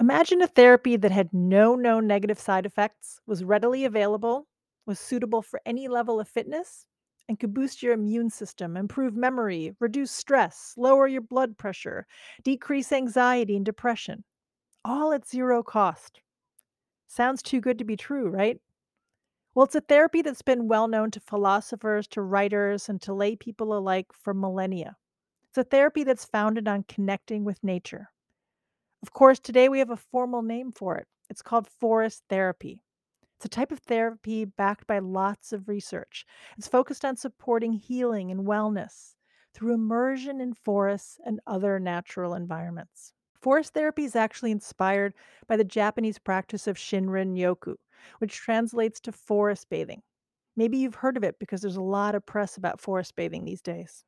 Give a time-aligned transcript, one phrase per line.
[0.00, 4.46] Imagine a therapy that had no known negative side effects, was readily available,
[4.86, 6.86] was suitable for any level of fitness,
[7.28, 12.06] and could boost your immune system, improve memory, reduce stress, lower your blood pressure,
[12.42, 14.24] decrease anxiety and depression,
[14.84, 16.22] all at zero cost.
[17.08, 18.60] Sounds too good to be true, right?
[19.54, 23.36] Well, it's a therapy that's been well known to philosophers, to writers, and to lay
[23.36, 24.96] people alike for millennia.
[25.48, 28.10] It's a therapy that's founded on connecting with nature.
[29.02, 31.06] Of course, today we have a formal name for it.
[31.30, 32.82] It's called forest therapy.
[33.36, 36.26] It's a type of therapy backed by lots of research.
[36.56, 39.14] It's focused on supporting healing and wellness
[39.54, 43.12] through immersion in forests and other natural environments.
[43.40, 45.14] Forest therapy is actually inspired
[45.46, 47.76] by the Japanese practice of Shinrin Yoku,
[48.18, 50.02] which translates to forest bathing.
[50.56, 53.62] Maybe you've heard of it because there's a lot of press about forest bathing these
[53.62, 54.04] days.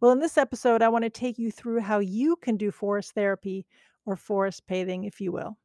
[0.00, 3.12] Well, in this episode, I want to take you through how you can do forest
[3.14, 3.66] therapy
[4.06, 5.56] or forest bathing, if you will.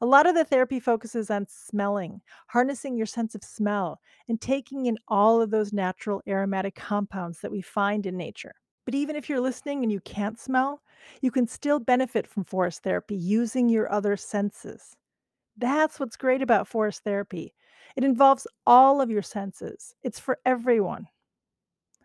[0.00, 4.86] A lot of the therapy focuses on smelling, harnessing your sense of smell, and taking
[4.86, 8.54] in all of those natural aromatic compounds that we find in nature.
[8.84, 10.82] But even if you're listening and you can't smell,
[11.20, 14.96] you can still benefit from forest therapy using your other senses.
[15.56, 17.54] That's what's great about forest therapy.
[17.96, 21.06] It involves all of your senses, it's for everyone.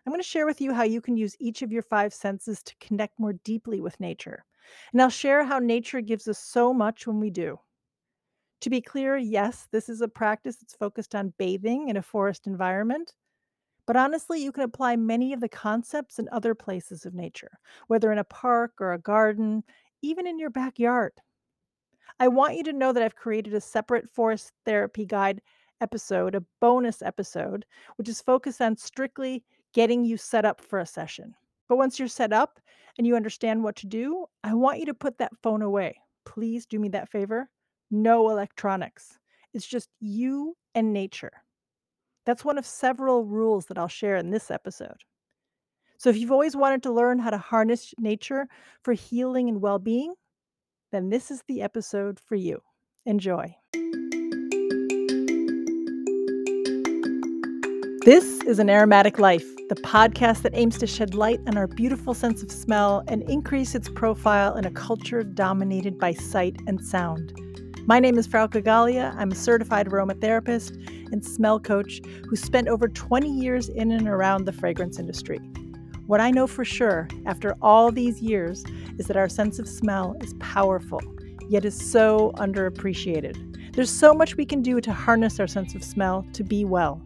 [0.06, 2.62] I'm going to share with you how you can use each of your five senses
[2.64, 4.44] to connect more deeply with nature.
[4.92, 7.58] And I'll share how nature gives us so much when we do.
[8.62, 12.46] To be clear, yes, this is a practice that's focused on bathing in a forest
[12.46, 13.14] environment.
[13.86, 18.10] But honestly, you can apply many of the concepts in other places of nature, whether
[18.10, 19.62] in a park or a garden,
[20.00, 21.12] even in your backyard.
[22.18, 25.42] I want you to know that I've created a separate forest therapy guide
[25.80, 30.86] episode, a bonus episode, which is focused on strictly getting you set up for a
[30.86, 31.34] session.
[31.68, 32.60] But once you're set up
[32.98, 36.00] and you understand what to do, I want you to put that phone away.
[36.24, 37.48] Please do me that favor.
[37.90, 39.18] No electronics.
[39.52, 41.32] It's just you and nature.
[42.26, 45.02] That's one of several rules that I'll share in this episode.
[45.98, 48.48] So, if you've always wanted to learn how to harness nature
[48.82, 50.14] for healing and well being,
[50.90, 52.60] then this is the episode for you.
[53.06, 53.54] Enjoy.
[58.04, 62.12] This is An Aromatic Life, the podcast that aims to shed light on our beautiful
[62.12, 67.32] sense of smell and increase its profile in a culture dominated by sight and sound.
[67.86, 69.14] My name is Frau Gallia.
[69.16, 70.76] I'm a certified aromatherapist
[71.12, 75.38] and smell coach who spent over 20 years in and around the fragrance industry.
[76.06, 78.64] What I know for sure after all these years
[78.98, 81.00] is that our sense of smell is powerful,
[81.48, 83.72] yet is so underappreciated.
[83.72, 87.02] There's so much we can do to harness our sense of smell to be well.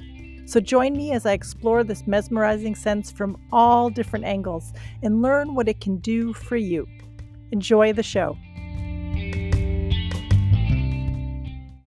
[0.48, 4.72] So join me as I explore this mesmerizing sense from all different angles
[5.02, 6.88] and learn what it can do for you.
[7.52, 8.34] Enjoy the show.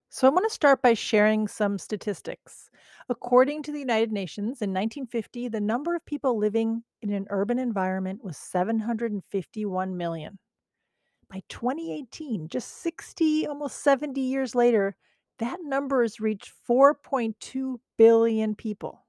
[0.08, 2.68] So, I want to start by sharing some statistics.
[3.08, 7.60] According to the United Nations, in 1950, the number of people living in an urban
[7.60, 10.36] environment was 751 million.
[11.30, 14.96] By 2018, just 60, almost 70 years later,
[15.38, 19.04] that number has reached 4.2 billion people.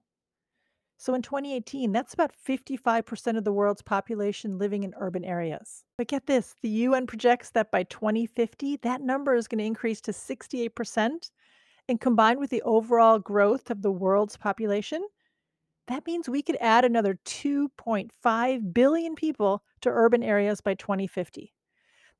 [0.97, 5.85] So in 2018, that's about 55% of the world's population living in urban areas.
[5.97, 10.01] But get this the UN projects that by 2050, that number is going to increase
[10.01, 11.31] to 68%.
[11.87, 15.01] And combined with the overall growth of the world's population,
[15.87, 21.51] that means we could add another 2.5 billion people to urban areas by 2050.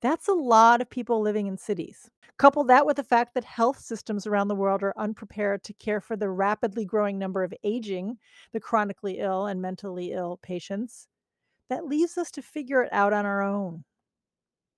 [0.02, 2.10] That's a lot of people living in cities.
[2.38, 6.00] Couple that with the fact that health systems around the world are unprepared to care
[6.00, 8.18] for the rapidly growing number of aging,
[8.54, 11.08] the chronically ill and mentally ill patients.
[11.70, 13.86] That leaves us to figure it out on our own.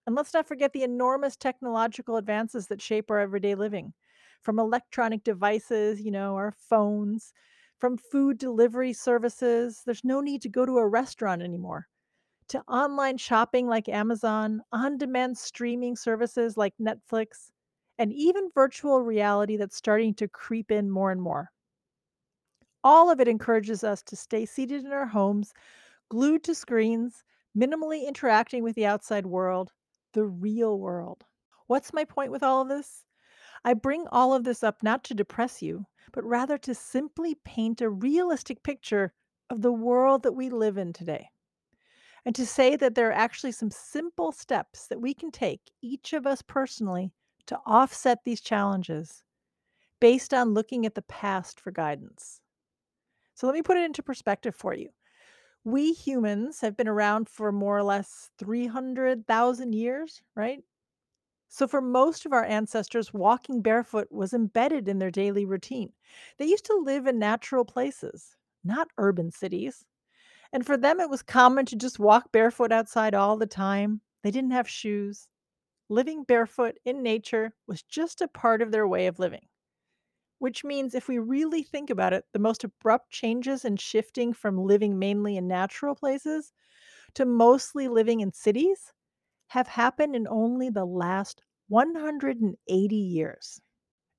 [0.05, 3.93] And let's not forget the enormous technological advances that shape our everyday living.
[4.41, 7.33] From electronic devices, you know, our phones,
[7.79, 11.87] from food delivery services, there's no need to go to a restaurant anymore
[12.51, 17.49] to online shopping like Amazon, on demand streaming services like Netflix,
[17.97, 21.49] and even virtual reality that's starting to creep in more and more.
[22.83, 25.53] All of it encourages us to stay seated in our homes,
[26.09, 27.23] glued to screens,
[27.57, 29.71] minimally interacting with the outside world,
[30.11, 31.23] the real world.
[31.67, 33.05] What's my point with all of this?
[33.63, 37.79] I bring all of this up not to depress you, but rather to simply paint
[37.79, 39.13] a realistic picture
[39.49, 41.29] of the world that we live in today
[42.25, 46.13] and to say that there are actually some simple steps that we can take, each
[46.13, 47.11] of us personally,
[47.47, 49.23] to offset these challenges
[49.99, 52.41] based on looking at the past for guidance.
[53.33, 54.89] So let me put it into perspective for you.
[55.63, 60.63] We humans have been around for more or less 300,000 years, right?
[61.49, 65.93] So, for most of our ancestors, walking barefoot was embedded in their daily routine.
[66.37, 69.85] They used to live in natural places, not urban cities.
[70.53, 74.01] And for them, it was common to just walk barefoot outside all the time.
[74.23, 75.27] They didn't have shoes.
[75.89, 79.49] Living barefoot in nature was just a part of their way of living.
[80.39, 84.57] Which means, if we really think about it, the most abrupt changes and shifting from
[84.57, 86.51] living mainly in natural places
[87.15, 88.93] to mostly living in cities
[89.49, 93.61] have happened in only the last 180 years.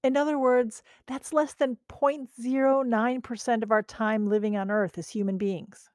[0.03, 5.39] In other words, that's less than 0.09% of our time living on Earth as human
[5.39, 5.91] beings.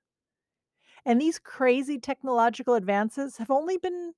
[1.07, 4.13] And these crazy technological advances have only been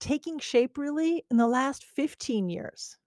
[0.00, 2.98] taking shape really in the last 15 years.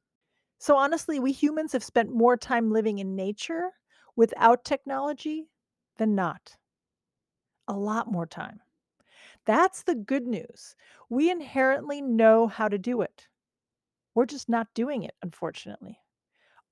[0.59, 3.73] So honestly, we humans have spent more time living in nature
[4.15, 5.51] without technology
[5.97, 6.57] than not.
[7.67, 8.61] A lot more time.
[9.45, 10.75] That's the good news.
[11.09, 13.29] We inherently know how to do it.
[14.15, 16.01] We're just not doing it, unfortunately.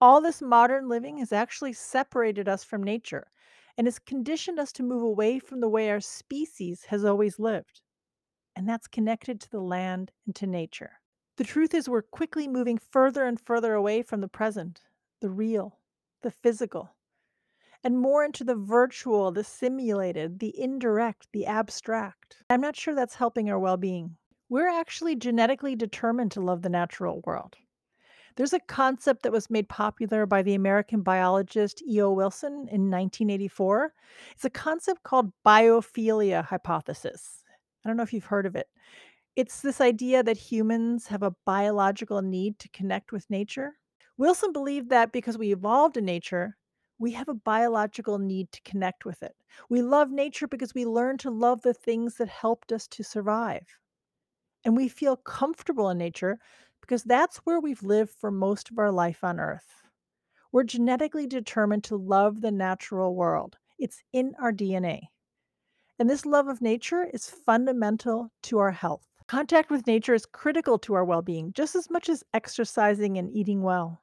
[0.01, 3.31] All this modern living has actually separated us from nature
[3.79, 7.79] and has conditioned us to move away from the way our species has always lived.
[8.53, 10.99] And that's connected to the land and to nature.
[11.37, 14.81] The truth is, we're quickly moving further and further away from the present,
[15.21, 15.79] the real,
[16.23, 16.93] the physical,
[17.81, 22.43] and more into the virtual, the simulated, the indirect, the abstract.
[22.49, 24.17] I'm not sure that's helping our well being.
[24.49, 27.55] We're actually genetically determined to love the natural world.
[28.35, 32.11] There's a concept that was made popular by the American biologist E.O.
[32.11, 33.93] Wilson in 1984.
[34.31, 37.43] It's a concept called biophilia hypothesis.
[37.83, 38.67] I don't know if you've heard of it.
[39.35, 43.73] It's this idea that humans have a biological need to connect with nature.
[44.17, 46.57] Wilson believed that because we evolved in nature,
[46.97, 49.33] we have a biological need to connect with it.
[49.69, 53.65] We love nature because we learned to love the things that helped us to survive.
[54.65, 56.37] And we feel comfortable in nature
[56.89, 59.83] because that's where we've lived for most of our life on Earth.
[60.51, 65.01] We're genetically determined to love the natural world, it's in our DNA.
[65.99, 69.05] And this love of nature is fundamental to our health.
[69.27, 73.29] Contact with nature is critical to our well being, just as much as exercising and
[73.29, 74.01] eating well.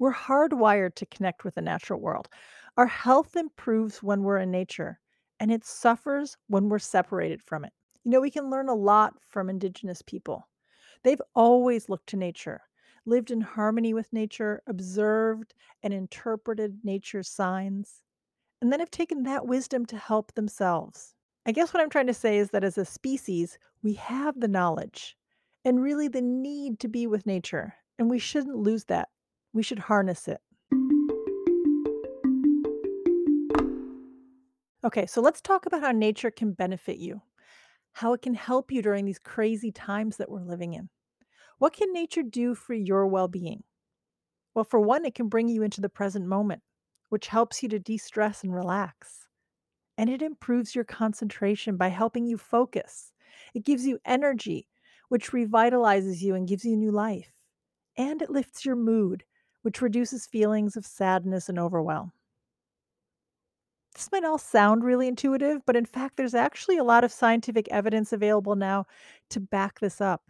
[0.00, 2.28] We're hardwired to connect with the natural world.
[2.76, 4.98] Our health improves when we're in nature,
[5.38, 7.72] and it suffers when we're separated from it.
[8.02, 10.48] You know, we can learn a lot from Indigenous people.
[11.04, 12.62] They've always looked to nature,
[13.06, 18.02] lived in harmony with nature, observed and interpreted nature's signs,
[18.60, 21.14] and then have taken that wisdom to help themselves.
[21.44, 24.46] I guess what I'm trying to say is that as a species, we have the
[24.46, 25.16] knowledge
[25.64, 29.08] and really the need to be with nature, and we shouldn't lose that.
[29.52, 30.40] We should harness it.
[34.84, 37.22] Okay, so let's talk about how nature can benefit you,
[37.92, 40.88] how it can help you during these crazy times that we're living in.
[41.58, 43.64] What can nature do for your well being?
[44.54, 46.62] Well, for one, it can bring you into the present moment,
[47.10, 49.26] which helps you to de stress and relax
[49.98, 53.12] and it improves your concentration by helping you focus.
[53.54, 54.68] It gives you energy,
[55.08, 57.32] which revitalizes you and gives you new life.
[57.96, 59.24] And it lifts your mood,
[59.62, 62.12] which reduces feelings of sadness and overwhelm.
[63.94, 67.68] This might all sound really intuitive, but in fact, there's actually a lot of scientific
[67.68, 68.86] evidence available now
[69.30, 70.22] to back this up.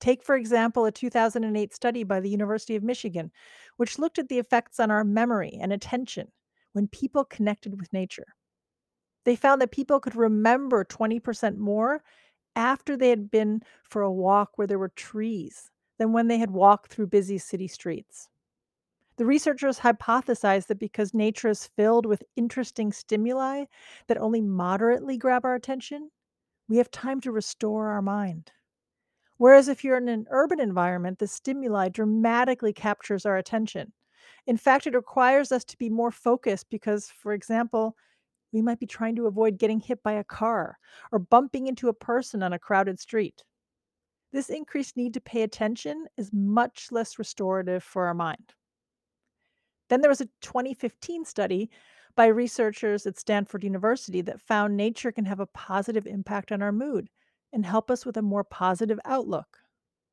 [0.00, 3.30] Take, for example, a 2008 study by the University of Michigan,
[3.76, 6.28] which looked at the effects on our memory and attention
[6.72, 8.34] when people connected with nature.
[9.24, 12.02] They found that people could remember 20% more
[12.56, 16.50] after they had been for a walk where there were trees than when they had
[16.50, 18.28] walked through busy city streets.
[19.20, 23.66] The researchers hypothesized that because nature is filled with interesting stimuli
[24.06, 26.10] that only moderately grab our attention,
[26.70, 28.50] we have time to restore our mind.
[29.36, 33.92] Whereas if you're in an urban environment, the stimuli dramatically captures our attention.
[34.46, 37.96] In fact, it requires us to be more focused because, for example,
[38.54, 40.78] we might be trying to avoid getting hit by a car
[41.12, 43.44] or bumping into a person on a crowded street.
[44.32, 48.54] This increased need to pay attention is much less restorative for our mind.
[49.90, 51.68] Then there was a 2015 study
[52.14, 56.70] by researchers at Stanford University that found nature can have a positive impact on our
[56.70, 57.10] mood
[57.52, 59.58] and help us with a more positive outlook.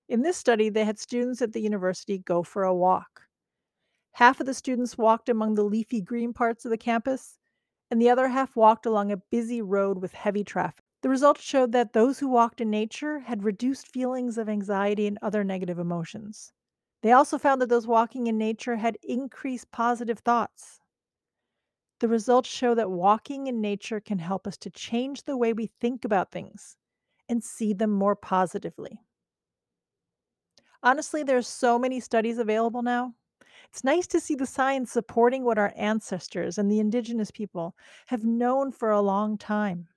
[0.10, 3.22] In this study, they had students at the university go for a walk.
[4.14, 7.38] Half of the students walked among the leafy green parts of the campus,
[7.92, 10.84] and the other half walked along a busy road with heavy traffic.
[11.04, 15.20] The results showed that those who walked in nature had reduced feelings of anxiety and
[15.22, 16.52] other negative emotions.
[17.04, 20.80] They also found that those walking in nature had increased positive thoughts.
[22.00, 25.72] The results show that walking in nature can help us to change the way we
[25.80, 26.78] think about things
[27.28, 29.02] and see them more positively.
[30.84, 33.14] Honestly, there's so many studies available now.
[33.70, 37.76] It's nice to see the science supporting what our ancestors and the indigenous people
[38.08, 39.88] have known for a long time.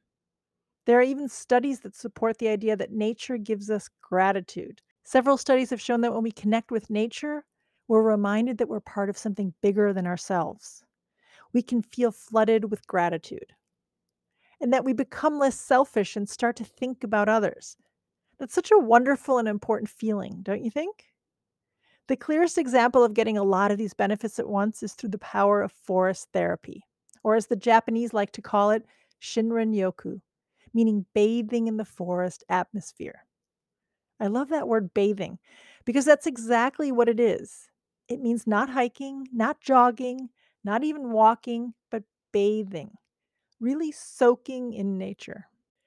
[0.87, 4.81] There are even studies that support the idea that nature gives us gratitude.
[5.05, 7.45] Several studies have shown that when we connect with nature,
[7.89, 10.85] we're reminded that we're part of something bigger than ourselves.
[11.53, 13.53] We can feel flooded with gratitude,
[14.61, 17.77] and that we become less selfish and start to think about others.
[18.39, 21.07] That's such a wonderful and important feeling, don't you think?
[22.07, 25.19] The clearest example of getting a lot of these benefits at once is through the
[25.19, 26.85] power of forest therapy,
[27.23, 28.85] or as the Japanese like to call it,
[29.21, 30.21] Shinrin Yoku,
[30.73, 33.25] meaning bathing in the forest atmosphere.
[34.21, 35.39] I love that word bathing
[35.85, 37.71] because that's exactly what it is.
[38.09, 40.29] It means not hiking, not jogging,
[40.63, 42.93] not even walking, but bathing,
[43.61, 45.47] really soaking in nature.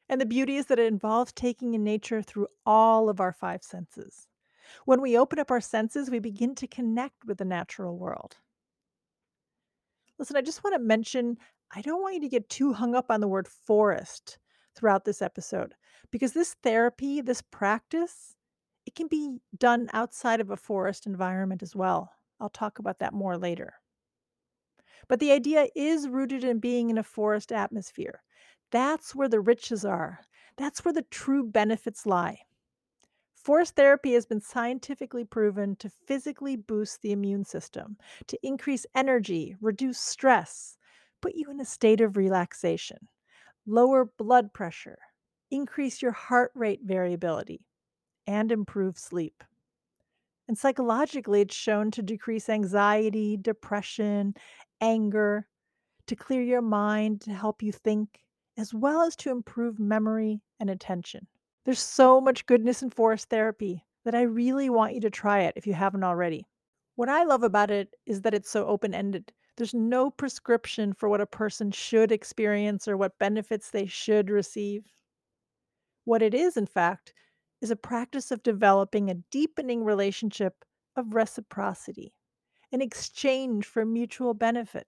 [0.10, 3.64] And the beauty is that it involves taking in nature through all of our five
[3.64, 4.28] senses.
[4.86, 8.38] When we open up our senses, we begin to connect with the natural world.
[10.18, 11.38] Listen, I just want to mention
[11.76, 14.38] I don't want you to get too hung up on the word forest
[14.76, 15.74] throughout this episode
[16.12, 18.36] because this therapy, this practice,
[18.86, 22.12] it can be done outside of a forest environment as well.
[22.40, 23.74] I'll talk about that more later.
[25.08, 28.22] But the idea is rooted in being in a forest atmosphere.
[28.72, 30.20] That's where the riches are.
[30.58, 32.40] That's where the true benefits lie.
[33.36, 39.56] Forest therapy has been scientifically proven to physically boost the immune system, to increase energy,
[39.60, 40.78] reduce stress,
[41.22, 43.10] put you in a state of relaxation,
[43.66, 45.00] lower blood pressure,
[45.52, 47.66] increase your heart rate variability,
[48.28, 49.44] and improve sleep.
[50.48, 54.34] And psychologically, it's shown to decrease anxiety, depression,
[54.82, 55.48] anger,
[56.08, 58.20] to clear your mind, to help you think,
[58.58, 61.28] as well as to improve memory and attention.
[61.66, 65.54] There's so much goodness in forest therapy that I really want you to try it
[65.56, 66.46] if you haven't already.
[66.96, 69.32] What I love about it is that it's so open ended.
[69.56, 74.84] There's no prescription for what a person should experience or what benefits they should receive.
[76.06, 77.14] What it is, in fact,
[77.62, 82.14] is a practice of developing a deepening relationship of reciprocity,
[82.72, 84.88] an exchange for mutual benefit,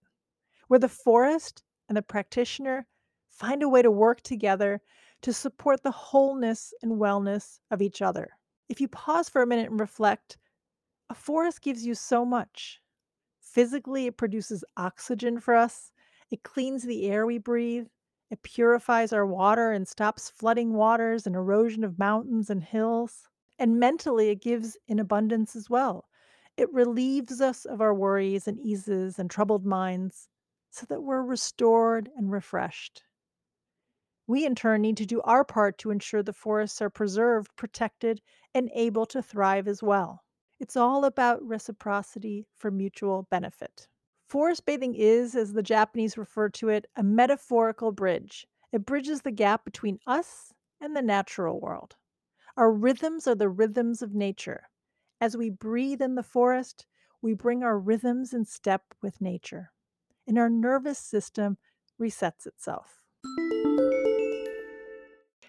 [0.67, 2.87] where the forest and the practitioner
[3.29, 4.81] find a way to work together
[5.21, 8.27] to support the wholeness and wellness of each other.
[8.67, 10.37] If you pause for a minute and reflect,
[11.09, 12.81] a forest gives you so much.
[13.55, 15.91] Physically, it produces oxygen for us,
[16.29, 17.87] it cleans the air we breathe,
[18.29, 23.29] it purifies our water and stops flooding waters and erosion of mountains and hills.
[23.57, 26.09] And mentally, it gives in abundance as well.
[26.57, 30.27] It relieves us of our worries and eases and troubled minds
[30.69, 33.05] so that we're restored and refreshed.
[34.27, 38.21] We, in turn, need to do our part to ensure the forests are preserved, protected,
[38.53, 40.24] and able to thrive as well.
[40.59, 43.87] It's all about reciprocity for mutual benefit.
[44.27, 48.47] Forest bathing is, as the Japanese refer to it, a metaphorical bridge.
[48.71, 51.95] It bridges the gap between us and the natural world.
[52.57, 54.69] Our rhythms are the rhythms of nature.
[55.21, 56.85] As we breathe in the forest,
[57.21, 59.71] we bring our rhythms in step with nature,
[60.27, 61.57] and our nervous system
[61.99, 63.04] resets itself.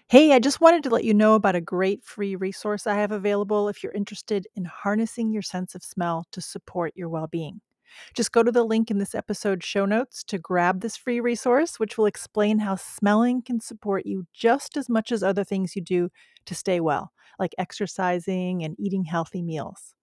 [0.09, 3.11] Hey, I just wanted to let you know about a great free resource I have
[3.11, 7.61] available if you're interested in harnessing your sense of smell to support your well being.
[8.13, 11.79] Just go to the link in this episode's show notes to grab this free resource,
[11.79, 15.81] which will explain how smelling can support you just as much as other things you
[15.81, 16.09] do
[16.45, 19.93] to stay well, like exercising and eating healthy meals.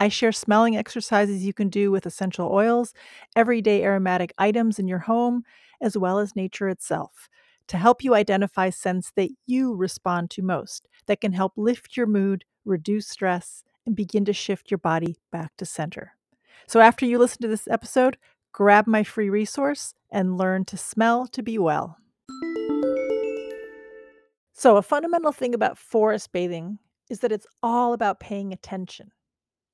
[0.00, 2.94] I share smelling exercises you can do with essential oils,
[3.36, 5.42] everyday aromatic items in your home,
[5.80, 7.28] as well as nature itself
[7.68, 12.06] to help you identify scents that you respond to most that can help lift your
[12.06, 16.12] mood, reduce stress, and begin to shift your body back to center.
[16.66, 18.18] So, after you listen to this episode,
[18.52, 21.96] grab my free resource and learn to smell to be well.
[24.52, 29.12] So, a fundamental thing about forest bathing is that it's all about paying attention.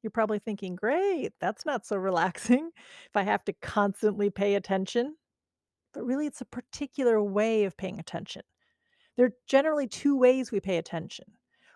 [0.03, 2.71] You're probably thinking, great, that's not so relaxing
[3.09, 5.17] if I have to constantly pay attention
[5.95, 8.43] but really it's a particular way of paying attention.
[9.17, 11.25] There are generally two ways we pay attention.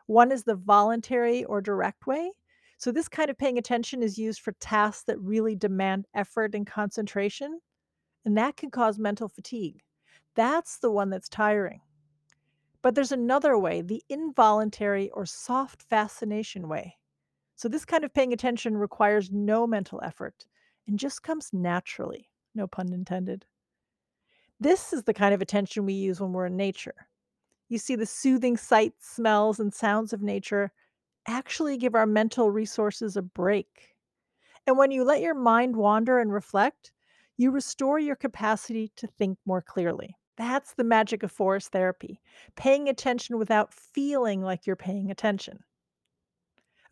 [0.07, 2.33] One is the voluntary or direct way.
[2.79, 6.67] So, this kind of paying attention is used for tasks that really demand effort and
[6.67, 7.61] concentration,
[8.25, 9.83] and that can cause mental fatigue.
[10.35, 11.81] That's the one that's tiring.
[12.83, 16.97] But there's another way, the involuntary or soft fascination way.
[17.57, 20.47] So, this kind of paying attention requires no mental effort
[20.87, 23.45] and just comes naturally, no pun intended.
[24.61, 27.09] This is the kind of attention we use when we're in nature.
[27.69, 30.73] You see the soothing sights, smells, and sounds of nature,
[31.27, 33.95] actually give our mental resources a break.
[34.67, 36.93] And when you let your mind wander and reflect,
[37.37, 40.17] you restore your capacity to think more clearly.
[40.37, 42.21] That's the magic of forest therapy,
[42.57, 45.61] paying attention without feeling like you're paying attention.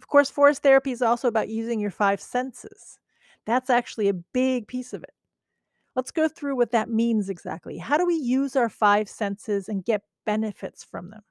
[0.00, 2.98] Of course, forest therapy is also about using your five senses.
[3.44, 5.15] That's actually a big piece of it.
[5.96, 7.78] Let's go through what that means exactly.
[7.78, 11.22] How do we use our five senses and get benefits from them?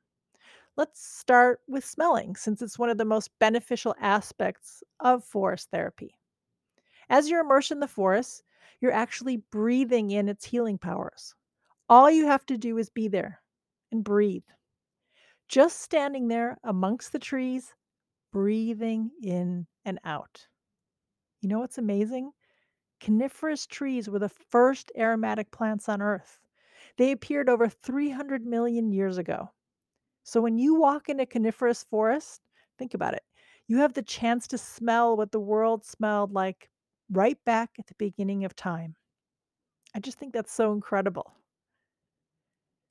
[0.75, 6.17] Let's start with smelling, since it's one of the most beneficial aspects of forest therapy.
[7.10, 8.43] As you're immersed in the forest,
[8.81, 11.36] you're actually breathing in its healing powers.
[11.88, 13.41] All you have to do is be there
[13.91, 14.43] and breathe.
[15.48, 17.75] Just standing there amongst the trees,
[18.34, 20.48] breathing in and out.
[21.41, 22.31] You know what's amazing?
[23.00, 26.40] Coniferous trees were the first aromatic plants on Earth.
[26.98, 29.52] They appeared over 300 million years ago.
[30.24, 32.42] So when you walk in a coniferous forest,
[32.78, 33.24] think about it.
[33.68, 36.70] You have the chance to smell what the world smelled like
[37.12, 38.96] right back at the beginning of time.
[39.94, 41.34] I just think that's so incredible.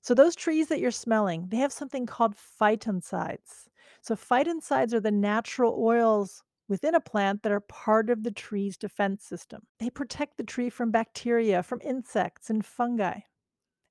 [0.01, 3.69] So those trees that you're smelling, they have something called phytoncides.
[4.03, 8.76] So phytoncides are the natural oils within a plant that are part of the tree's
[8.76, 9.62] defense system.
[9.78, 13.21] They protect the tree from bacteria, from insects and fungi.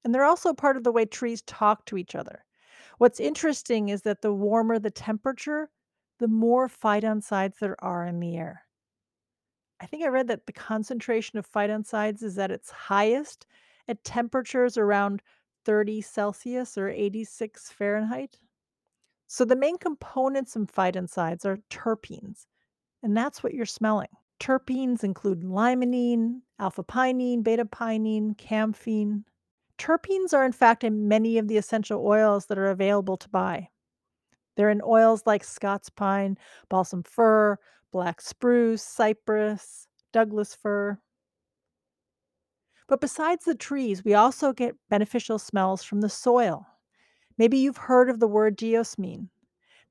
[0.03, 2.45] And they're also part of the way trees talk to each other.
[2.97, 5.69] What's interesting is that the warmer the temperature,
[6.19, 8.65] the more phytoncides there are in the air.
[9.79, 13.45] I think I read that the concentration of phytoncides is at its highest
[13.87, 15.21] at temperatures around
[15.65, 18.39] 30 Celsius or 86 Fahrenheit.
[19.27, 22.45] So the main components of phytoncides are terpenes,
[23.03, 24.07] and that's what you're smelling.
[24.39, 29.23] Terpenes include limonene, alpha pinene, beta pinene, camphene.
[29.77, 33.69] Terpenes are, in fact, in many of the essential oils that are available to buy.
[34.55, 36.37] They're in oils like Scots pine,
[36.69, 37.57] balsam fir,
[37.91, 40.99] black spruce, cypress, Douglas fir.
[42.87, 46.67] But besides the trees, we also get beneficial smells from the soil.
[47.37, 49.29] Maybe you've heard of the word geosmin.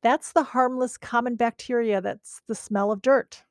[0.03, 3.45] That's the harmless common bacteria that's the smell of dirt.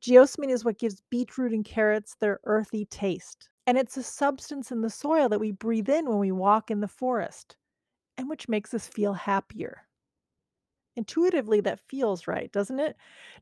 [0.00, 3.50] Geosmin is what gives beetroot and carrots their earthy taste.
[3.66, 6.80] And it's a substance in the soil that we breathe in when we walk in
[6.80, 7.56] the forest,
[8.16, 9.88] and which makes us feel happier.
[10.96, 12.96] Intuitively, that feels right, doesn't it?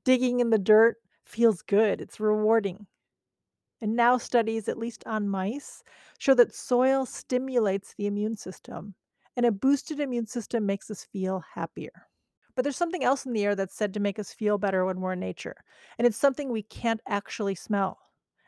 [0.05, 2.87] Digging in the dirt feels good, it's rewarding.
[3.83, 5.83] And now, studies, at least on mice,
[6.19, 8.95] show that soil stimulates the immune system,
[9.37, 12.09] and a boosted immune system makes us feel happier.
[12.55, 15.01] But there's something else in the air that's said to make us feel better when
[15.01, 15.57] we're in nature,
[15.99, 17.99] and it's something we can't actually smell,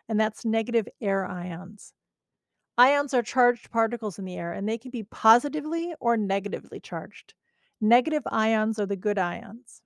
[0.08, 1.94] and that's negative air ions.
[2.76, 7.34] Ions are charged particles in the air, and they can be positively or negatively charged.
[7.80, 9.82] Negative ions are the good ions.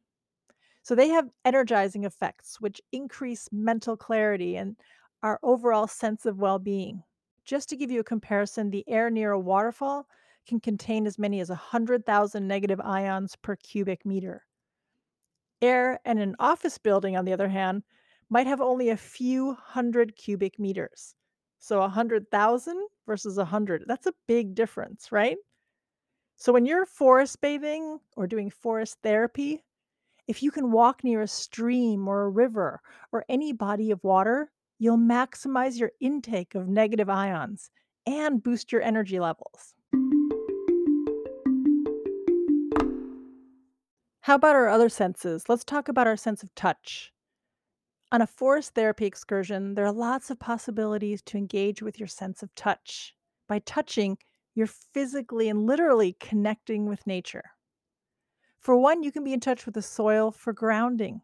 [0.82, 4.76] So they have energizing effects, which increase mental clarity and
[5.22, 7.02] our overall sense of well being.
[7.44, 10.06] Just to give you a comparison, the air near a waterfall
[10.48, 14.44] can contain as many as 100,000 negative ions per cubic meter.
[15.60, 17.84] Air in an office building, on the other hand,
[18.30, 21.14] might have only a few hundred cubic meters.
[21.60, 25.36] So 100,000 versus 100, that's a big difference, right?
[26.36, 29.64] So when you're forest bathing or doing forest therapy,
[30.28, 32.80] if you can walk near a stream or a river
[33.12, 37.70] or any body of water, you'll maximize your intake of negative ions
[38.06, 39.74] and boost your energy levels.
[44.28, 45.48] How about our other senses?
[45.48, 47.14] Let's talk about our sense of touch.
[48.12, 52.42] On a forest therapy excursion, there are lots of possibilities to engage with your sense
[52.42, 53.14] of touch.
[53.48, 54.18] By touching,
[54.54, 57.52] you're physically and literally connecting with nature.
[58.58, 61.22] For one, you can be in touch with the soil for grounding.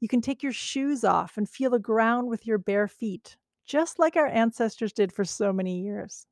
[0.00, 4.00] You can take your shoes off and feel the ground with your bare feet, just
[4.00, 6.26] like our ancestors did for so many years.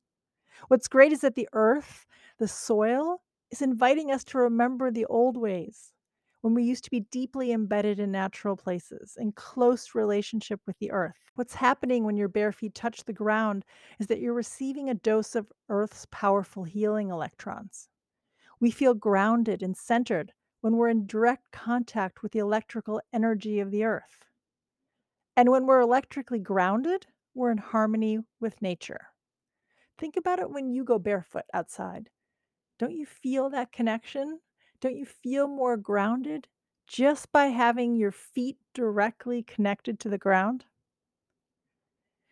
[0.67, 2.05] What's great is that the earth,
[2.39, 5.93] the soil, is inviting us to remember the old ways
[6.41, 10.91] when we used to be deeply embedded in natural places, in close relationship with the
[10.91, 11.17] earth.
[11.35, 13.65] What's happening when your bare feet touch the ground
[13.99, 17.89] is that you're receiving a dose of Earth's powerful healing electrons.
[18.59, 23.71] We feel grounded and centered when we're in direct contact with the electrical energy of
[23.71, 24.25] the earth.
[25.37, 29.07] And when we're electrically grounded, we're in harmony with nature.
[29.97, 32.09] Think about it when you go barefoot outside.
[32.77, 34.39] Don't you feel that connection?
[34.81, 36.49] Don't you feel more grounded
[36.85, 40.65] just by having your feet directly connected to the ground?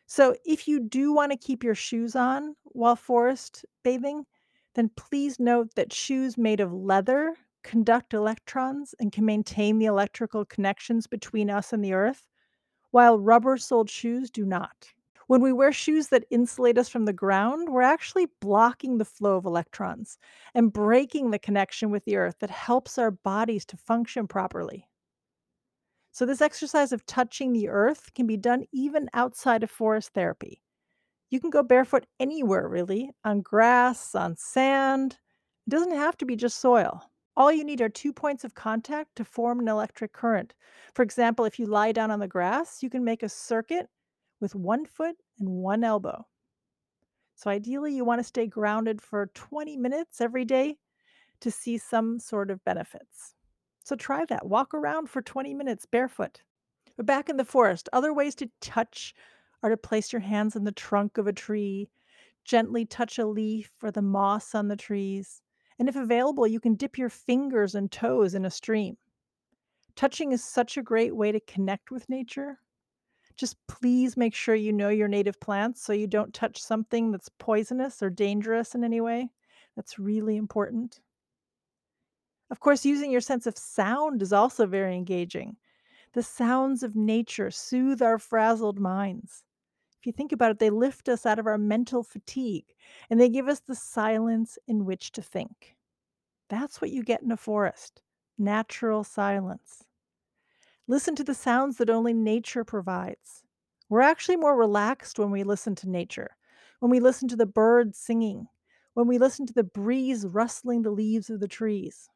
[0.07, 4.25] So, if you do want to keep your shoes on while forest bathing,
[4.73, 10.45] then please note that shoes made of leather conduct electrons and can maintain the electrical
[10.45, 12.27] connections between us and the earth,
[12.91, 14.93] while rubber soled shoes do not.
[15.27, 19.35] When we wear shoes that insulate us from the ground, we're actually blocking the flow
[19.35, 20.17] of electrons
[20.53, 24.87] and breaking the connection with the earth that helps our bodies to function properly.
[26.13, 30.63] So, this exercise of touching the earth can be done even outside of forest therapy.
[31.29, 35.19] You can go barefoot anywhere, really, on grass, on sand.
[35.67, 37.03] It doesn't have to be just soil.
[37.35, 40.53] All you need are two points of contact to form an electric current.
[40.95, 43.89] For example, if you lie down on the grass, you can make a circuit
[44.39, 46.25] with one foot and one elbow.
[47.35, 50.77] So, ideally, you want to stay grounded for 20 minutes every day
[51.41, 53.35] to see some sort of benefits.
[53.83, 54.47] So, try that.
[54.47, 56.41] Walk around for 20 minutes barefoot.
[56.95, 59.13] But back in the forest, other ways to touch
[59.61, 61.89] are to place your hands on the trunk of a tree,
[62.43, 65.41] gently touch a leaf or the moss on the trees.
[65.77, 68.97] And if available, you can dip your fingers and toes in a stream.
[69.95, 72.59] Touching is such a great way to connect with nature.
[73.37, 77.29] Just please make sure you know your native plants so you don't touch something that's
[77.29, 79.31] poisonous or dangerous in any way.
[79.75, 80.99] That's really important.
[82.49, 85.55] Of course, using your sense of sound is also very engaging.
[86.13, 89.43] The sounds of nature soothe our frazzled minds.
[89.99, 92.73] If you think about it, they lift us out of our mental fatigue
[93.09, 95.77] and they give us the silence in which to think.
[96.49, 98.03] That's what you get in a forest
[98.37, 99.86] natural silence.
[100.89, 103.43] Listen to the sounds that only nature provides.
[103.89, 106.37] We're actually more relaxed when we listen to nature,
[106.79, 108.47] when we listen to the birds singing,
[108.93, 112.09] when we listen to the breeze rustling the leaves of the trees.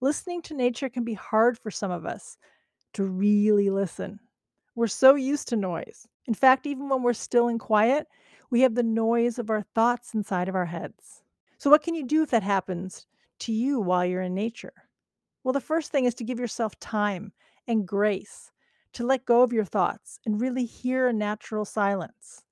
[0.00, 2.38] Listening to nature can be hard for some of us
[2.94, 4.18] to really listen.
[4.74, 6.08] We're so used to noise.
[6.26, 8.08] In fact, even when we're still and quiet,
[8.50, 11.22] we have the noise of our thoughts inside of our heads.
[11.58, 13.06] So, what can you do if that happens
[13.40, 14.72] to you while you're in nature?
[15.44, 17.32] Well, the first thing is to give yourself time
[17.66, 18.50] and grace
[18.92, 22.44] to let go of your thoughts and really hear a natural silence.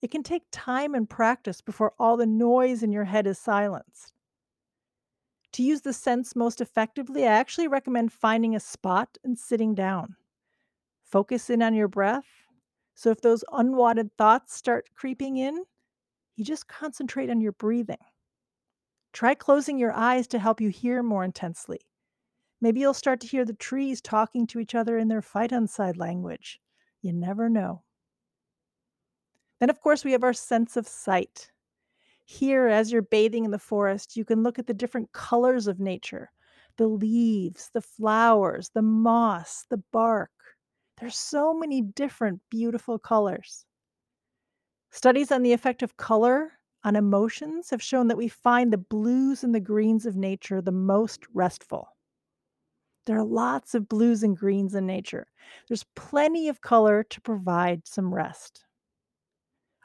[0.00, 4.12] It can take time and practice before all the noise in your head is silenced.
[5.52, 10.16] To use the sense most effectively, I actually recommend finding a spot and sitting down.
[11.04, 12.26] Focus in on your breath.
[12.94, 15.64] So if those unwanted thoughts start creeping in,
[16.36, 17.98] you just concentrate on your breathing.
[19.12, 21.80] Try closing your eyes to help you hear more intensely.
[22.62, 26.60] Maybe you'll start to hear the trees talking to each other in their phytoncide language.
[27.02, 27.82] You never know.
[29.58, 31.50] Then, of course, we have our sense of sight.
[32.24, 35.80] Here, as you're bathing in the forest, you can look at the different colors of
[35.80, 36.30] nature
[36.76, 40.30] the leaves, the flowers, the moss, the bark.
[41.00, 43.66] There's so many different beautiful colors.
[44.90, 46.52] Studies on the effect of color
[46.84, 50.70] on emotions have shown that we find the blues and the greens of nature the
[50.70, 51.88] most restful.
[53.04, 55.26] There are lots of blues and greens in nature.
[55.68, 58.64] There's plenty of color to provide some rest.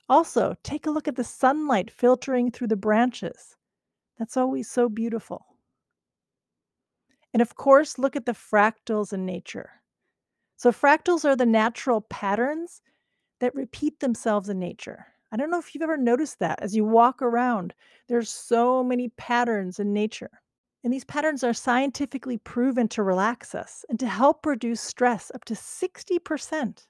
[0.10, 3.56] Also, take a look at the sunlight filtering through the branches.
[4.18, 5.46] That's always so beautiful.
[7.34, 9.82] And of course, look at the fractals in nature.
[10.58, 12.82] So, fractals are the natural patterns
[13.40, 15.08] that repeat themselves in nature.
[15.32, 17.76] I don't know if you've ever noticed that as you walk around,
[18.08, 20.42] there's so many patterns in nature.
[20.84, 25.44] And these patterns are scientifically proven to relax us and to help reduce stress up
[25.46, 26.88] to 60%.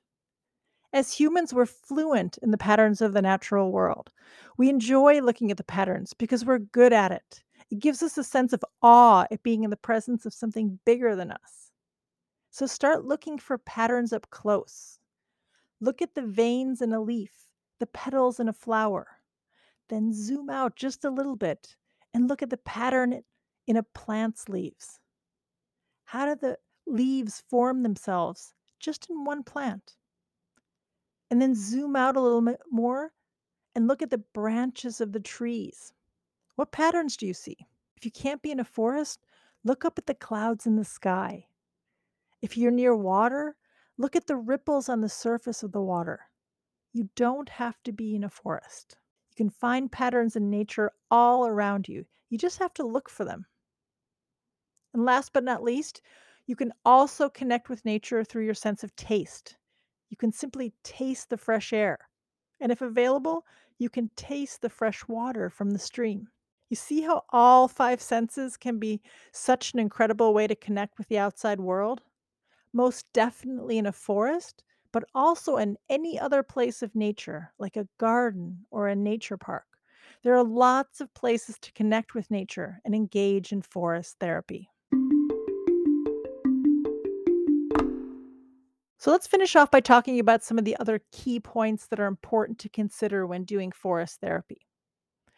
[0.94, 4.12] As humans, we're fluent in the patterns of the natural world.
[4.58, 7.44] We enjoy looking at the patterns because we're good at it.
[7.70, 11.16] It gives us a sense of awe at being in the presence of something bigger
[11.16, 11.72] than us.
[12.52, 15.00] So start looking for patterns up close.
[15.82, 17.34] Look at the veins in a leaf,
[17.80, 19.08] the petals in a flower.
[19.90, 21.76] Then zoom out just a little bit
[22.14, 23.22] and look at the pattern
[23.68, 25.00] in a plant's leaves.
[26.06, 29.98] How do the leaves form themselves just in one plant?
[31.30, 33.12] And then zoom out a little bit more
[33.76, 35.94] and look at the branches of the trees.
[36.56, 37.58] What patterns do you see?
[37.98, 39.20] If you can't be in a forest,
[39.64, 41.48] look up at the clouds in the sky.
[42.42, 43.58] If you're near water,
[43.98, 46.22] look at the ripples on the surface of the water.
[46.94, 48.98] You don't have to be in a forest.
[49.30, 52.06] You can find patterns in nature all around you.
[52.30, 53.46] You just have to look for them.
[54.98, 56.02] And last but not least,
[56.48, 59.56] you can also connect with nature through your sense of taste.
[60.10, 62.00] You can simply taste the fresh air.
[62.60, 63.46] And if available,
[63.78, 66.30] you can taste the fresh water from the stream.
[66.72, 69.00] You see how all five senses can be
[69.32, 72.02] such an incredible way to connect with the outside world?
[72.74, 77.88] Most definitely in a forest, but also in any other place of nature, like a
[78.00, 79.68] garden or a nature park.
[80.24, 84.72] There are lots of places to connect with nature and engage in forest therapy.
[89.00, 92.08] So let's finish off by talking about some of the other key points that are
[92.08, 94.68] important to consider when doing forest therapy.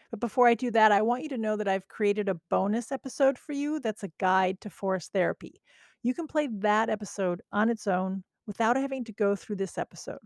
[0.09, 2.91] But before I do that, I want you to know that I've created a bonus
[2.91, 5.62] episode for you that's a guide to forest therapy.
[6.01, 10.17] You can play that episode on its own without having to go through this episode.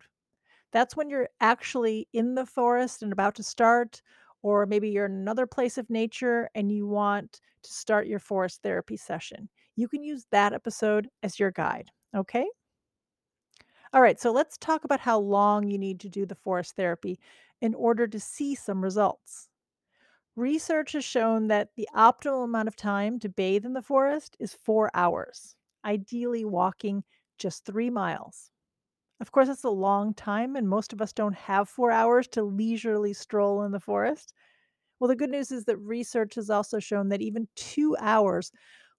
[0.72, 4.02] That's when you're actually in the forest and about to start,
[4.44, 8.62] or maybe you're in another place of nature and you want to start your forest
[8.62, 9.50] therapy session.
[9.76, 11.90] You can use that episode as your guide.
[12.16, 12.46] Okay?
[13.94, 17.20] All right, so let's talk about how long you need to do the forest therapy
[17.62, 19.50] in order to see some results.
[20.36, 24.54] Research has shown that the optimal amount of time to bathe in the forest is
[24.54, 27.04] four hours, ideally walking
[27.38, 28.50] just three miles.
[29.20, 32.44] Of course, that's a long time, and most of us don't have four hours to
[32.44, 34.34] leisurely stroll in the forest.
[35.00, 38.52] Well, the good news is that research has also shown that even two hours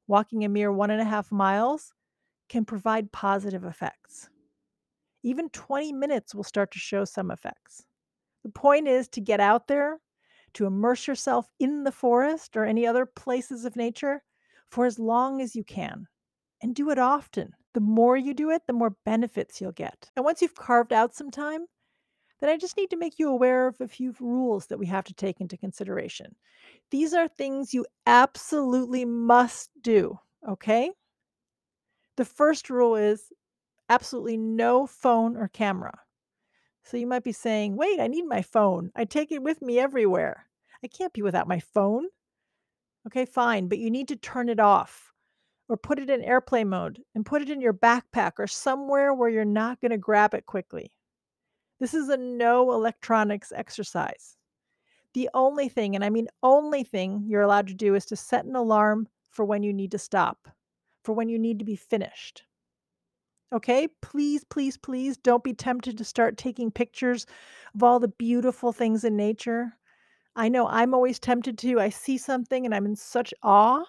[0.06, 1.94] walking a mere one and a half miles
[2.48, 4.30] can provide positive effects.
[5.22, 7.84] Even 20 minutes will start to show some effects.
[8.44, 10.00] The point is to get out there,
[10.54, 14.22] to immerse yourself in the forest or any other places of nature
[14.68, 16.08] for as long as you can
[16.62, 17.54] and do it often.
[17.74, 20.10] The more you do it, the more benefits you'll get.
[20.16, 21.66] And once you've carved out some time,
[22.40, 25.04] then I just need to make you aware of a few rules that we have
[25.04, 26.34] to take into consideration.
[26.90, 30.90] These are things you absolutely must do, okay?
[32.16, 33.32] The first rule is
[33.88, 35.98] absolutely no phone or camera.
[36.84, 38.92] So you might be saying, wait, I need my phone.
[38.94, 40.46] I take it with me everywhere.
[40.82, 42.06] I can't be without my phone.
[43.06, 45.13] Okay, fine, but you need to turn it off
[45.68, 49.30] or put it in airplane mode and put it in your backpack or somewhere where
[49.30, 50.92] you're not going to grab it quickly.
[51.80, 54.36] This is a no electronics exercise.
[55.14, 58.44] The only thing, and I mean only thing, you're allowed to do is to set
[58.44, 60.48] an alarm for when you need to stop,
[61.02, 62.44] for when you need to be finished.
[63.52, 67.26] Okay, please, please, please don't be tempted to start taking pictures
[67.74, 69.76] of all the beautiful things in nature.
[70.34, 71.78] I know I'm always tempted to.
[71.78, 73.84] I see something and I'm in such awe,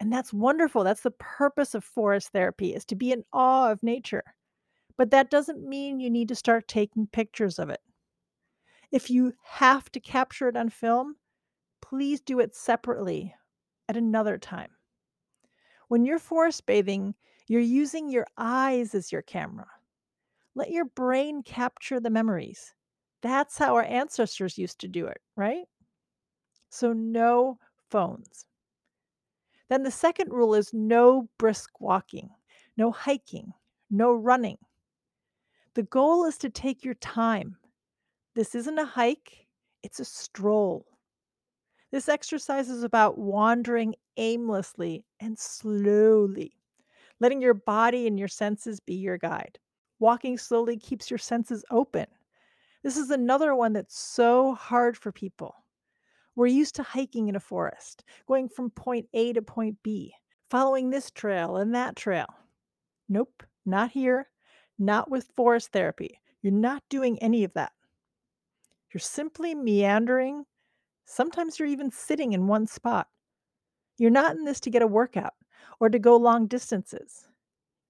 [0.00, 0.84] and that's wonderful.
[0.84, 4.22] That's the purpose of forest therapy is to be in awe of nature.
[4.96, 7.80] But that doesn't mean you need to start taking pictures of it.
[8.90, 11.16] If you have to capture it on film,
[11.80, 13.34] please do it separately
[13.88, 14.70] at another time.
[15.88, 17.14] When you're forest bathing,
[17.46, 19.68] you're using your eyes as your camera.
[20.54, 22.74] Let your brain capture the memories.
[23.22, 25.66] That's how our ancestors used to do it, right?
[26.70, 27.58] So, no
[27.90, 28.47] phones.
[29.68, 32.30] Then the second rule is no brisk walking,
[32.76, 33.52] no hiking,
[33.90, 34.58] no running.
[35.74, 37.56] The goal is to take your time.
[38.34, 39.46] This isn't a hike,
[39.82, 40.86] it's a stroll.
[41.90, 46.58] This exercise is about wandering aimlessly and slowly
[47.20, 49.58] letting your body and your senses be your guide.
[49.98, 52.06] Walking slowly keeps your senses open.
[52.82, 55.54] This is another one that's so hard for people.
[56.38, 60.14] We're used to hiking in a forest, going from point A to point B,
[60.48, 62.28] following this trail and that trail.
[63.08, 64.30] Nope, not here,
[64.78, 66.20] not with forest therapy.
[66.40, 67.72] You're not doing any of that.
[68.94, 70.44] You're simply meandering.
[71.06, 73.08] Sometimes you're even sitting in one spot.
[73.96, 75.34] You're not in this to get a workout
[75.80, 77.26] or to go long distances.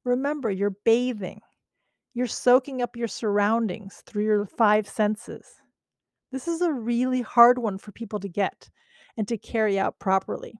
[0.04, 1.42] Remember, you're bathing.
[2.14, 5.60] You're soaking up your surroundings through your five senses.
[6.30, 8.70] This is a really hard one for people to get
[9.16, 10.54] and to carry out properly.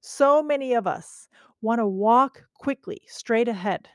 [0.00, 1.28] So many of us
[1.62, 3.88] want to walk quickly, straight ahead.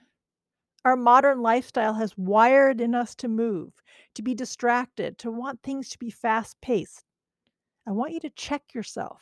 [0.85, 3.73] Our modern lifestyle has wired in us to move,
[4.15, 7.05] to be distracted, to want things to be fast paced.
[7.85, 9.21] I want you to check yourself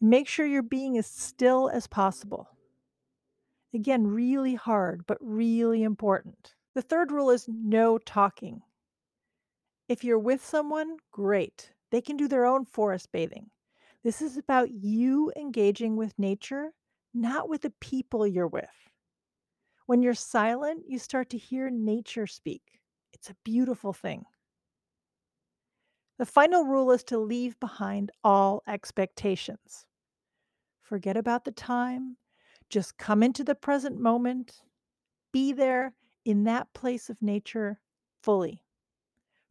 [0.00, 2.48] and make sure you're being as still as possible.
[3.72, 6.54] Again, really hard, but really important.
[6.74, 8.62] The third rule is no talking.
[9.88, 11.72] If you're with someone, great.
[11.90, 13.50] They can do their own forest bathing.
[14.02, 16.72] This is about you engaging with nature,
[17.12, 18.68] not with the people you're with.
[19.86, 22.80] When you're silent, you start to hear nature speak.
[23.12, 24.24] It's a beautiful thing.
[26.18, 29.84] The final rule is to leave behind all expectations.
[30.82, 32.16] Forget about the time,
[32.70, 34.62] just come into the present moment,
[35.32, 35.92] be there
[36.24, 37.80] in that place of nature
[38.22, 38.63] fully.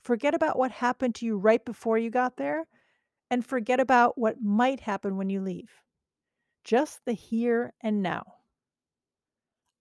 [0.04, 2.66] Forget about what happened to you right before you got there,
[3.32, 5.72] and forget about what might happen when you leave.
[6.64, 8.24] Just the here and now.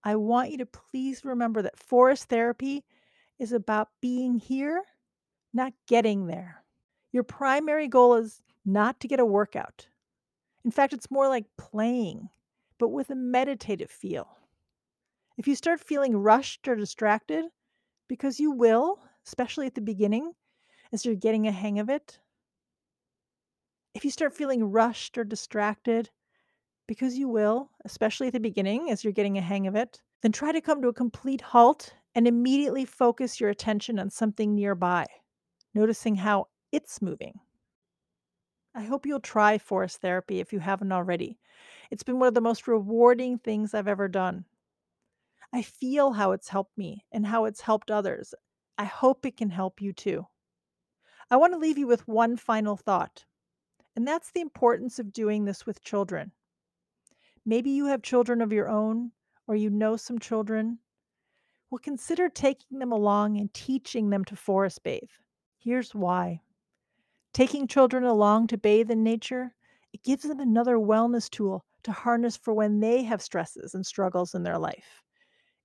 [0.03, 2.83] I want you to please remember that forest therapy
[3.39, 4.81] is about being here,
[5.53, 6.63] not getting there.
[7.11, 9.87] Your primary goal is not to get a workout.
[10.65, 12.29] In fact, it's more like playing,
[12.79, 14.27] but with a meditative feel.
[15.37, 17.45] If you start feeling rushed or distracted,
[18.07, 20.33] because you will, especially at the beginning,
[20.91, 22.19] as you're getting a hang of it,
[23.93, 26.09] if you start feeling rushed or distracted,
[26.87, 30.31] because you will, especially at the beginning as you're getting a hang of it, then
[30.31, 35.05] try to come to a complete halt and immediately focus your attention on something nearby,
[35.73, 37.39] noticing how it's moving.
[38.75, 41.39] I hope you'll try forest therapy if you haven't already.
[41.91, 44.45] It's been one of the most rewarding things I've ever done.
[45.53, 48.33] I feel how it's helped me and how it's helped others.
[48.77, 50.27] I hope it can help you too.
[51.29, 53.25] I want to leave you with one final thought,
[53.95, 56.33] and that's the importance of doing this with children.
[57.45, 59.13] Maybe you have children of your own,
[59.47, 60.79] or you know some children.
[61.69, 65.11] Well, consider taking them along and teaching them to forest bathe.
[65.57, 66.41] Here's why
[67.33, 69.55] taking children along to bathe in nature,
[69.93, 74.33] it gives them another wellness tool to harness for when they have stresses and struggles
[74.35, 75.02] in their life.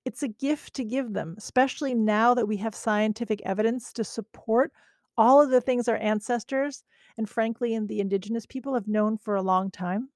[0.05, 4.71] It's a gift to give them, especially now that we have scientific evidence to support
[5.17, 6.83] all of the things our ancestors
[7.17, 10.09] and, frankly, and the indigenous people have known for a long time.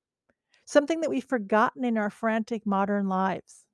[0.65, 3.67] Something that we've forgotten in our frantic modern lives.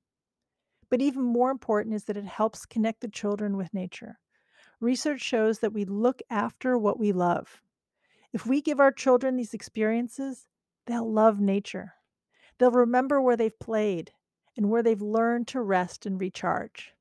[0.90, 4.18] But even more important is that it helps connect the children with nature.
[4.80, 7.62] Research shows that we look after what we love.
[8.32, 10.48] If we give our children these experiences,
[10.86, 11.94] they'll love nature.
[12.58, 14.10] They'll remember where they've played
[14.60, 16.92] and where they've learned to rest and recharge.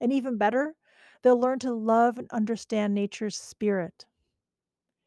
[0.00, 0.74] And even better,
[1.20, 4.06] they'll learn to love and understand nature's spirit.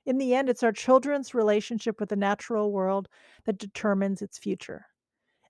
[0.06, 3.10] In the end, it's our children's relationship with the natural world
[3.46, 4.86] that determines its future.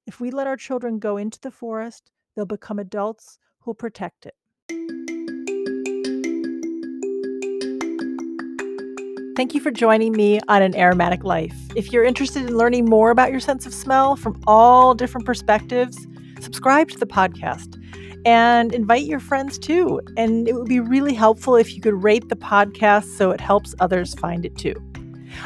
[0.08, 5.05] If we let our children go into the forest, they'll become adults who'll protect it.
[9.36, 11.54] Thank you for joining me on an aromatic life.
[11.76, 16.08] If you're interested in learning more about your sense of smell from all different perspectives,
[16.40, 17.78] subscribe to the podcast
[18.26, 20.00] and invite your friends too.
[20.16, 23.76] And it would be really helpful if you could rate the podcast so it helps
[23.82, 24.74] others find it too.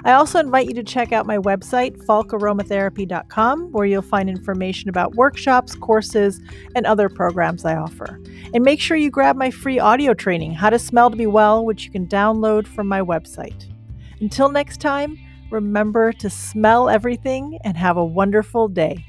[0.06, 5.16] I also invite you to check out my website, falkaromatherapy.com, where you'll find information about
[5.16, 6.40] workshops, courses,
[6.76, 8.22] and other programs I offer.
[8.54, 11.66] And make sure you grab my free audio training, How to Smell to Be Well,
[11.66, 13.69] which you can download from my website.
[14.22, 15.18] Until next time,
[15.52, 19.06] remember to smell everything and have a wonderful day.